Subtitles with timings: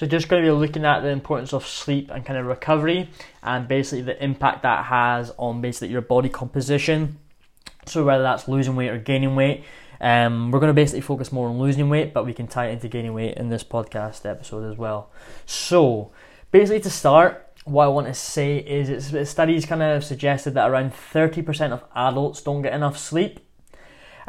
[0.00, 3.10] So just going to be looking at the importance of sleep and kind of recovery
[3.42, 7.18] and basically the impact that has on basically your body composition.
[7.84, 9.62] So whether that's losing weight or gaining weight.
[10.00, 12.72] Um, we're going to basically focus more on losing weight, but we can tie it
[12.72, 15.10] into gaining weight in this podcast episode as well.
[15.44, 16.12] So
[16.50, 20.70] basically to start, what I want to say is it's, studies kind of suggested that
[20.70, 23.40] around 30% of adults don't get enough sleep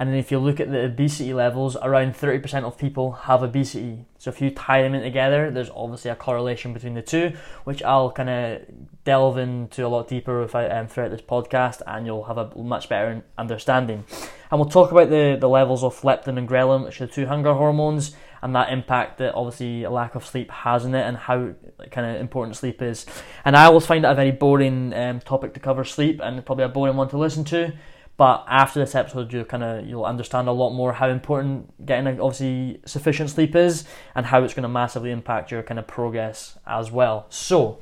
[0.00, 4.06] and then if you look at the obesity levels, around 30% of people have obesity.
[4.16, 7.34] So if you tie them in together, there's obviously a correlation between the two,
[7.64, 8.62] which I'll kind of
[9.04, 12.88] delve into a lot deeper without, um, throughout this podcast, and you'll have a much
[12.88, 14.04] better understanding.
[14.50, 17.26] And we'll talk about the, the levels of leptin and ghrelin, which are the two
[17.26, 21.18] hunger hormones, and that impact that obviously a lack of sleep has in it, and
[21.18, 21.52] how
[21.90, 23.04] kind of important sleep is.
[23.44, 26.64] And I always find it a very boring um, topic to cover sleep, and probably
[26.64, 27.74] a boring one to listen to.
[28.20, 32.20] But after this episode, you kind of you'll understand a lot more how important getting
[32.20, 36.58] obviously sufficient sleep is, and how it's going to massively impact your kind of progress
[36.66, 37.24] as well.
[37.30, 37.78] So,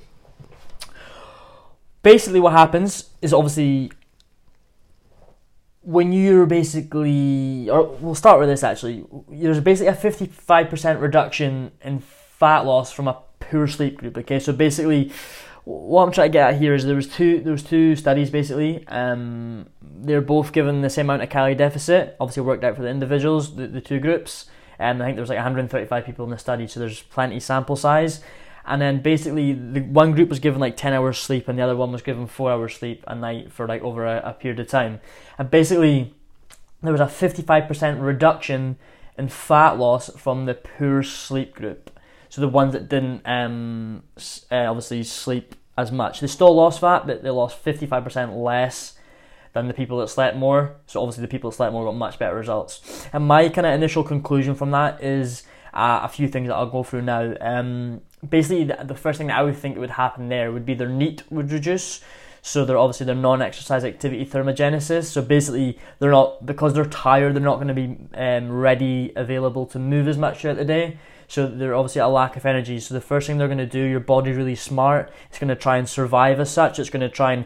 [2.05, 3.91] basically, what happens is obviously
[5.83, 9.05] when you're basically, or we'll start with this actually.
[9.29, 14.17] There's basically a 55% reduction in fat loss from a poor sleep group.
[14.17, 15.11] Okay, so basically
[15.69, 18.31] what I'm trying to get at here is there was two there was two studies
[18.31, 18.87] basically.
[18.89, 22.17] Um, they're both given the same amount of calorie deficit.
[22.19, 24.47] Obviously worked out for the individuals, the, the two groups.
[24.79, 27.77] And I think there was like 135 people in the study, so there's plenty sample
[27.77, 28.23] size.
[28.65, 31.77] And then basically, the one group was given like 10 hours sleep, and the other
[31.77, 34.69] one was given four hours sleep a night for like over a, a period of
[34.69, 35.01] time.
[35.37, 36.15] And basically,
[36.83, 38.77] there was a 55% reduction
[39.19, 41.91] in fat loss from the poor sleep group.
[42.29, 44.03] So the ones that didn't um,
[44.51, 46.21] uh, obviously sleep as much.
[46.21, 48.95] They still lost fat, but they lost 55% less
[49.53, 50.77] than the people that slept more.
[50.87, 53.07] So obviously the people that slept more got much better results.
[53.13, 56.67] And my kind of initial conclusion from that is uh, a few things that I'll
[56.67, 57.35] go through now.
[57.41, 60.75] Um, basically, the, the, first thing that I would think would happen there would be
[60.75, 62.03] their NEAT would reduce.
[62.43, 65.05] So they're obviously their non-exercise activity thermogenesis.
[65.05, 67.35] So basically, they're not because they're tired.
[67.35, 70.99] They're not going to be um, ready, available to move as much throughout the day.
[71.29, 72.81] So they're obviously a lack of energy.
[72.81, 75.13] So the first thing they're going to do, your body's really smart.
[75.29, 76.79] It's going to try and survive as such.
[76.79, 77.45] It's going to try and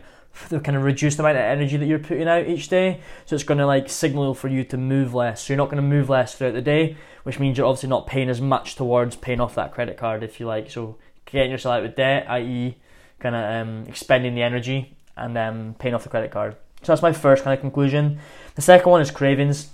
[0.50, 3.00] kind of reduce the amount of energy that you're putting out each day.
[3.26, 5.42] So it's going to like signal for you to move less.
[5.42, 8.06] So you're not going to move less throughout the day, which means you're obviously not
[8.06, 10.70] paying as much towards paying off that credit card if you like.
[10.70, 12.76] So getting yourself out of debt, i.e.,
[13.18, 16.56] kind of um, expending the energy and um, paying off the credit card.
[16.82, 18.18] So that's my first kind of conclusion.
[18.54, 19.70] The second one is cravings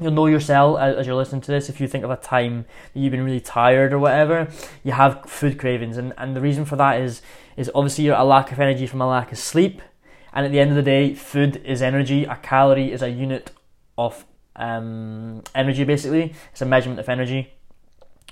[0.00, 3.00] you'll know yourself as you're listening to this if you think of a time that
[3.00, 4.48] you've been really tired or whatever
[4.82, 5.96] you have food cravings.
[5.96, 7.22] And, and the reason for that is
[7.56, 9.82] is obviously a lack of energy from a lack of sleep.
[10.32, 12.24] And at the end of the day food is energy.
[12.24, 13.50] A calorie is a unit
[13.98, 14.24] of
[14.56, 16.34] um, energy basically.
[16.52, 17.52] It's a measurement of energy.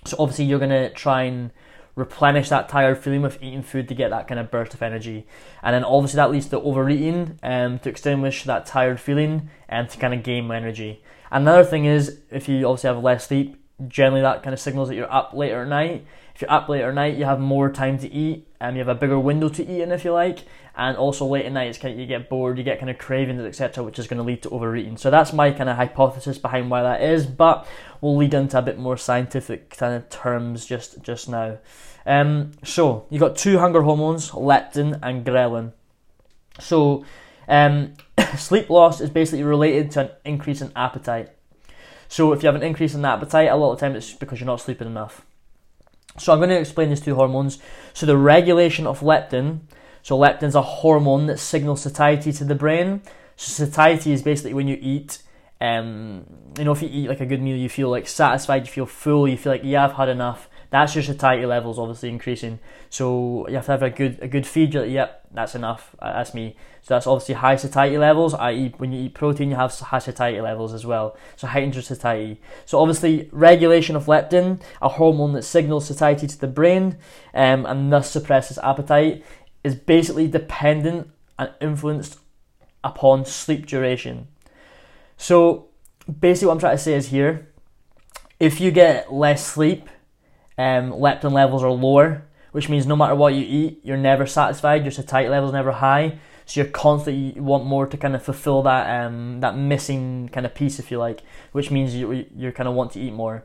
[0.06, 1.50] So obviously you're going to try and
[1.94, 5.26] replenish that tired feeling with eating food to get that kind of burst of energy.
[5.62, 9.98] And then obviously that leads to overeating um, to extinguish that tired feeling and to
[9.98, 11.02] kind of gain energy.
[11.30, 13.56] Another thing is if you obviously have less sleep,
[13.88, 16.06] generally that kind of signals that you're up later at night.
[16.34, 18.88] If you're up later at night, you have more time to eat and you have
[18.88, 20.40] a bigger window to eat in if you like.
[20.76, 22.98] And also late at night, it's kind of, you get bored, you get kind of
[22.98, 24.96] cravings, etc., which is going to lead to overeating.
[24.96, 27.26] So that's my kind of hypothesis behind why that is.
[27.26, 27.66] But
[28.00, 31.58] we'll lead into a bit more scientific kind of terms just just now.
[32.06, 35.72] Um, so you've got two hunger hormones, leptin and ghrelin.
[36.58, 37.04] So
[37.48, 37.94] um,
[38.36, 41.30] sleep loss is basically related to an increase in appetite.
[42.08, 44.46] So if you have an increase in appetite, a lot of time it's because you're
[44.46, 45.24] not sleeping enough.
[46.18, 47.58] So I'm going to explain these two hormones.
[47.94, 49.60] So the regulation of leptin.
[50.02, 53.02] So leptin is a hormone that signals satiety to the brain.
[53.36, 55.22] So satiety is basically when you eat.
[55.62, 56.26] Um,
[56.58, 58.86] you know, if you eat like a good meal, you feel like satisfied, you feel
[58.86, 62.60] full, you feel like yeah, I've had enough that's your satiety levels obviously increasing.
[62.88, 64.72] So you have to have a good a good feed.
[64.72, 65.94] You're like, yep, that's enough.
[66.00, 66.56] That's me.
[66.82, 68.34] So that's obviously high satiety levels.
[68.34, 71.16] I.e., when you eat protein, you have high satiety levels as well.
[71.36, 72.40] So heightened satiety.
[72.64, 76.96] So obviously regulation of leptin, a hormone that signals satiety to the brain,
[77.34, 79.24] um, and thus suppresses appetite,
[79.64, 82.18] is basically dependent and influenced
[82.84, 84.28] upon sleep duration.
[85.16, 85.68] So
[86.20, 87.48] basically, what I'm trying to say is here,
[88.38, 89.90] if you get less sleep
[90.60, 92.22] um, leptin levels are lower,
[92.52, 94.84] which means no matter what you eat, you're never satisfied.
[94.84, 98.62] Your satiety levels never high, so you're constantly you want more to kind of fulfill
[98.64, 101.22] that um, that missing kind of piece, if you like,
[101.52, 103.42] which means you you kind of want to eat more.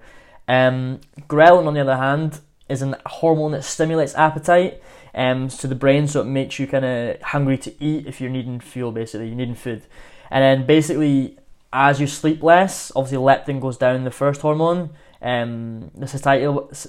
[0.49, 4.83] Um, ghrelin, on the other hand, is a hormone that stimulates appetite
[5.13, 8.29] um, to the brain, so it makes you kind of hungry to eat if you're
[8.29, 8.91] needing fuel.
[8.91, 9.83] Basically, you're needing food,
[10.29, 11.37] and then basically
[11.71, 14.89] as you sleep less, obviously leptin goes down, the first hormone,
[15.21, 16.45] um, the satiety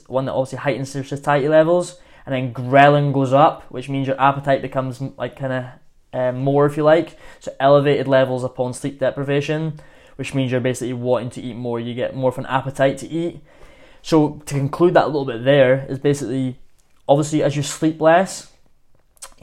[0.07, 4.21] one that obviously heightens your satiety levels, and then ghrelin goes up, which means your
[4.21, 5.65] appetite becomes like kind of
[6.13, 7.19] um, more, if you like.
[7.41, 9.79] So elevated levels upon sleep deprivation,
[10.17, 11.79] which means you're basically wanting to eat more.
[11.79, 13.41] You get more of an appetite to eat.
[14.03, 16.59] So to conclude that a little bit, there is basically
[17.09, 18.53] obviously as you sleep less,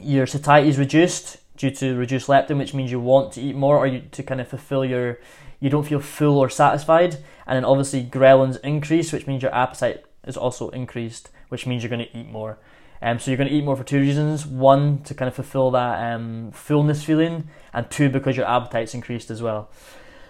[0.00, 3.78] your satiety is reduced due to reduced leptin, which means you want to eat more
[3.78, 5.18] or you, to kind of fulfill your,
[5.64, 7.16] you don't feel full or satisfied.
[7.46, 11.88] And then obviously ghrelins increase, which means your appetite is also increased, which means you're
[11.88, 12.58] going to eat more.
[13.00, 15.70] Um, so you're going to eat more for two reasons: one, to kind of fulfill
[15.70, 19.70] that um, fullness feeling, and two, because your appetite's increased as well.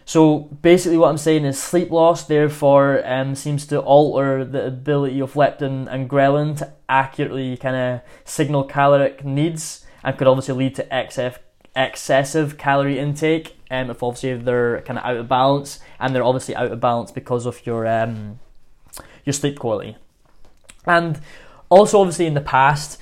[0.05, 5.21] So basically, what I'm saying is sleep loss, therefore, um, seems to alter the ability
[5.21, 10.77] of leptin and ghrelin to accurately kind of signal caloric needs, and could obviously lead
[10.77, 11.39] to excess
[11.76, 13.56] excessive calorie intake.
[13.71, 17.11] Um, if obviously they're kind of out of balance, and they're obviously out of balance
[17.11, 18.38] because of your um,
[19.25, 19.97] your sleep quality.
[20.87, 21.21] And
[21.71, 23.00] also, obviously, in the past,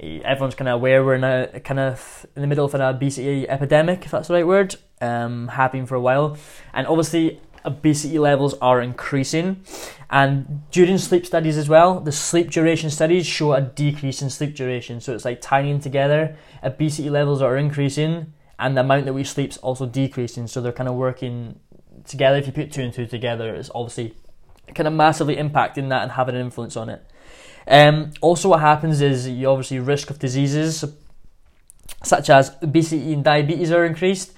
[0.00, 3.48] everyone's kind of aware we're in a kind of in the middle of an obesity
[3.48, 6.36] epidemic, if that's the right word, um, happening for a while,
[6.72, 9.64] and obviously obesity levels are increasing.
[10.10, 14.54] And during sleep studies as well, the sleep duration studies show a decrease in sleep
[14.54, 15.00] duration.
[15.00, 19.50] So it's like tying together, obesity levels are increasing, and the amount that we sleep
[19.50, 20.46] is also decreasing.
[20.46, 21.58] So they're kind of working
[22.04, 22.36] together.
[22.36, 24.14] If you put two and two together, it's obviously
[24.74, 27.04] kind of massively impacting that and having an influence on it.
[27.66, 30.84] Um, also, what happens is you obviously risk of diseases
[32.02, 34.32] such as obesity and diabetes are increased.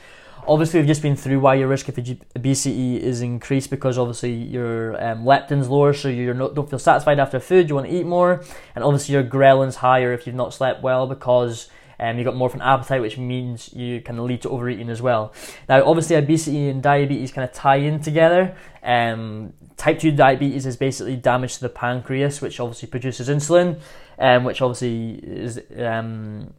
[0.46, 1.98] Obviously, we've just been through why your risk of
[2.36, 7.40] obesity is increased because obviously your um, leptin's lower, so you don't feel satisfied after
[7.40, 7.68] food.
[7.68, 8.44] You want to eat more,
[8.74, 12.48] and obviously your ghrelin's higher if you've not slept well because um, you got more
[12.48, 15.32] of an appetite, which means you can lead to overeating as well.
[15.68, 18.54] Now, obviously, obesity and diabetes kind of tie in together.
[18.82, 23.80] Um, type 2 diabetes is basically damage to the pancreas, which obviously produces insulin,
[24.18, 26.52] um, which obviously is um,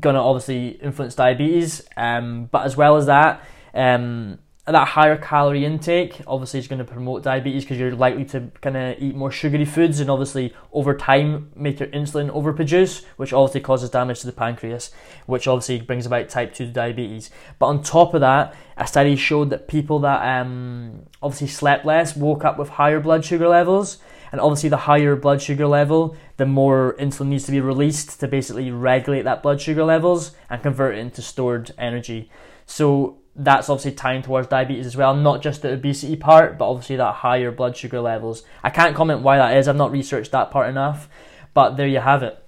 [0.00, 1.86] going to obviously influence diabetes.
[1.96, 4.38] Um, but as well as that, um,
[4.72, 8.76] that higher calorie intake obviously is going to promote diabetes because you're likely to kind
[8.76, 13.62] of eat more sugary foods and obviously over time make your insulin overproduce which obviously
[13.62, 14.90] causes damage to the pancreas
[15.24, 19.48] which obviously brings about type 2 diabetes but on top of that a study showed
[19.48, 23.98] that people that um, obviously slept less woke up with higher blood sugar levels
[24.32, 28.28] and obviously the higher blood sugar level the more insulin needs to be released to
[28.28, 32.30] basically regulate that blood sugar levels and convert it into stored energy
[32.66, 36.96] so that's obviously tying towards diabetes as well, not just the obesity part, but obviously
[36.96, 38.42] that higher blood sugar levels.
[38.64, 41.08] I can't comment why that is, I've not researched that part enough,
[41.54, 42.42] but there you have it.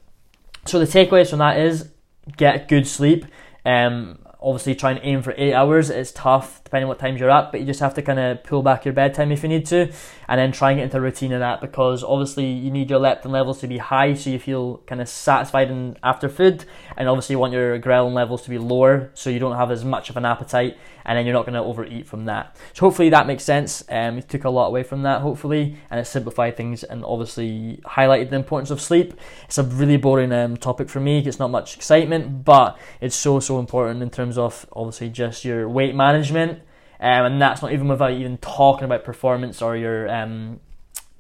[0.67, 1.91] So the takeaways from that is
[2.37, 3.25] get good sleep.
[3.65, 5.91] Um, obviously, try and aim for eight hours.
[5.91, 8.63] It's tough depending what times you're up, but you just have to kind of pull
[8.63, 9.93] back your bedtime if you need to,
[10.29, 13.01] and then try and get into a routine of that because obviously you need your
[13.01, 15.69] leptin levels to be high so you feel kind of satisfied
[16.05, 16.65] after food,
[16.97, 19.85] and obviously you want your ghrelin levels to be lower so you don't have as
[19.85, 22.55] much of an appetite, and then you're not going to overeat from that.
[22.73, 23.83] So hopefully that makes sense.
[23.89, 27.81] Um, it took a lot away from that, hopefully, and it simplified things and obviously
[27.85, 29.15] highlighted the importance of sleep.
[29.47, 31.19] It's a really boring um, topic for me.
[31.19, 35.69] It's not much excitement, but it's so so important in terms of obviously just your
[35.69, 36.60] weight management
[37.01, 40.61] um, and that's not even without even talking about performance or your um,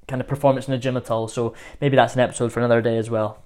[0.06, 1.26] kind of performance in the gym at all.
[1.28, 3.42] So maybe that's an episode for another day as well.